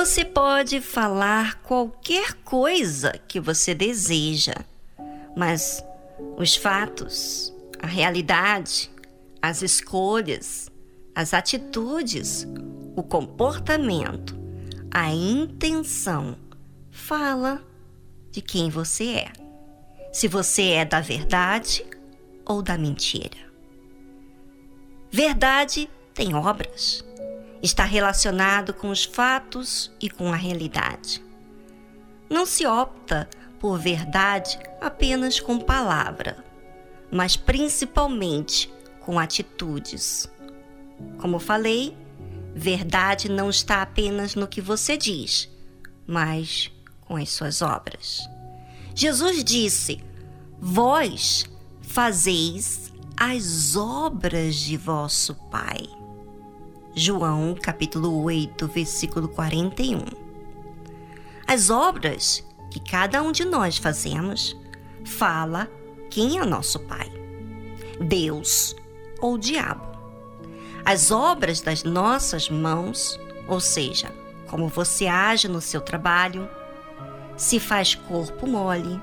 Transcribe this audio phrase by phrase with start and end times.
[0.00, 4.54] Você pode falar qualquer coisa que você deseja,
[5.36, 5.84] mas
[6.38, 8.90] os fatos, a realidade,
[9.42, 10.70] as escolhas,
[11.14, 12.48] as atitudes,
[12.96, 14.34] o comportamento,
[14.90, 16.34] a intenção
[16.90, 17.62] fala
[18.30, 19.32] de quem você é.
[20.14, 21.84] Se você é da verdade
[22.46, 23.36] ou da mentira.
[25.10, 27.04] Verdade tem obras.
[27.62, 31.22] Está relacionado com os fatos e com a realidade.
[32.28, 33.28] Não se opta
[33.58, 36.42] por verdade apenas com palavra,
[37.10, 40.30] mas principalmente com atitudes.
[41.18, 41.96] Como falei,
[42.54, 45.48] verdade não está apenas no que você diz,
[46.06, 46.70] mas
[47.00, 48.20] com as suas obras.
[48.94, 50.02] Jesus disse:
[50.58, 51.44] Vós
[51.82, 55.99] fazeis as obras de vosso Pai.
[56.94, 60.04] João capítulo 8, versículo 41.
[61.46, 64.56] As obras que cada um de nós fazemos
[65.04, 65.70] fala
[66.10, 67.08] quem é nosso Pai:
[68.00, 68.74] Deus
[69.20, 69.86] ou diabo.
[70.84, 74.12] As obras das nossas mãos, ou seja,
[74.48, 76.48] como você age no seu trabalho,
[77.36, 79.00] se faz corpo mole,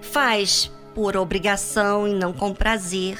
[0.00, 3.18] faz por obrigação e não com prazer,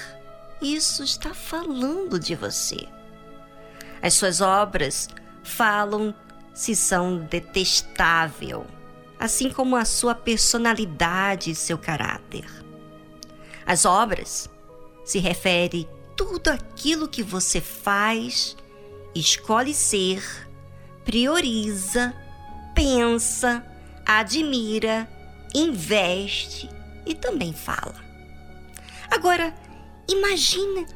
[0.63, 3.00] isso está falando de você.
[4.03, 5.09] As suas obras
[5.43, 6.15] falam
[6.55, 8.67] se são detestável
[9.21, 12.47] assim como a sua personalidade e seu caráter.
[13.67, 14.49] As obras
[15.05, 18.57] se refere tudo aquilo que você faz,
[19.15, 20.25] escolhe ser,
[21.05, 22.15] prioriza,
[22.75, 23.63] pensa,
[24.07, 25.07] admira,
[25.55, 26.71] investe
[27.05, 27.95] e também fala.
[29.11, 29.55] Agora,
[30.09, 30.87] imagina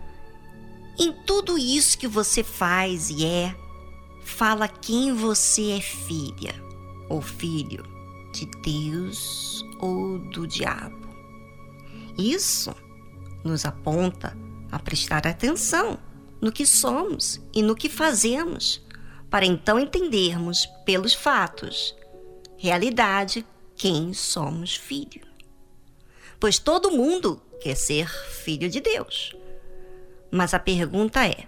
[0.99, 3.55] em tudo isso que você faz e é,
[4.25, 6.55] fala quem você é filha
[7.09, 7.85] ou filho
[8.33, 11.09] de Deus ou do diabo.
[12.19, 12.75] Isso
[13.45, 14.37] nos aponta
[14.71, 15.99] a prestar atenção
[16.41, 18.83] no que somos e no que fazemos,
[19.31, 21.95] para então entendermos pelos fatos,
[22.57, 23.45] realidade,
[23.77, 25.23] quem somos filho.
[26.39, 29.35] Pois todo mundo quer ser filho de Deus.
[30.35, 31.45] Mas a pergunta é: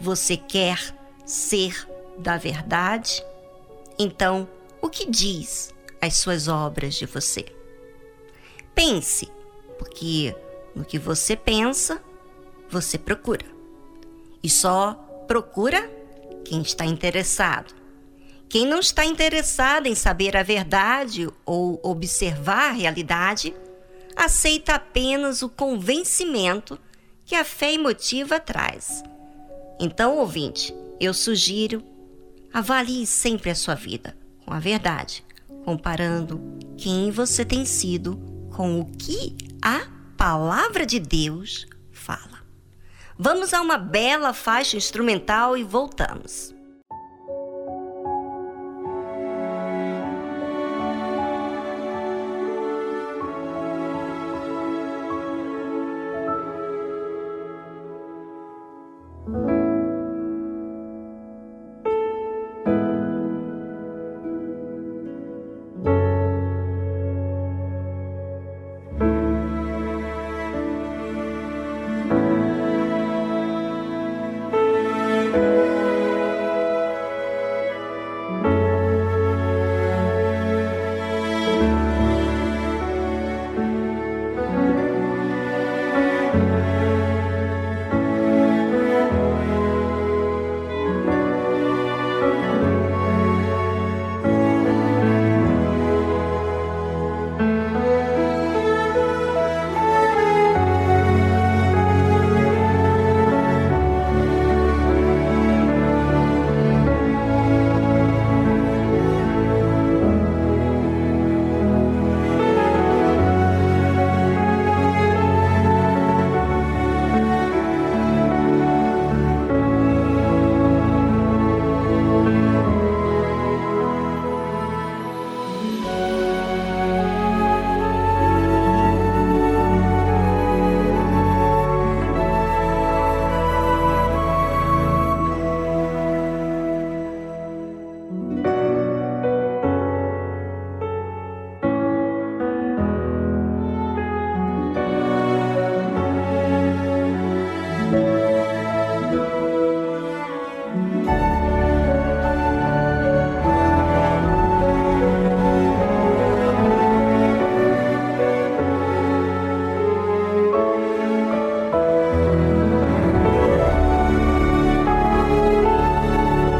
[0.00, 0.92] você quer
[1.24, 1.88] ser
[2.18, 3.24] da verdade?
[3.96, 4.48] Então,
[4.82, 7.46] o que diz as suas obras de você.
[8.74, 9.30] Pense,
[9.78, 10.34] porque
[10.74, 12.02] no que você pensa,
[12.68, 13.46] você procura.
[14.42, 14.94] E só
[15.28, 15.88] procura
[16.44, 17.72] quem está interessado.
[18.48, 23.54] Quem não está interessado em saber a verdade ou observar a realidade,
[24.16, 26.76] aceita apenas o convencimento
[27.30, 29.04] que a fé emotiva traz.
[29.78, 31.80] Então, ouvinte, eu sugiro,
[32.52, 35.24] avalie sempre a sua vida com a verdade
[35.64, 36.40] comparando
[36.76, 38.16] quem você tem sido
[38.56, 39.86] com o que a
[40.16, 42.40] palavra de Deus fala.
[43.16, 46.52] Vamos a uma bela faixa instrumental e voltamos.